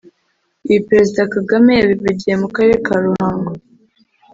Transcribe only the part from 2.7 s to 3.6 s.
ka Ruhango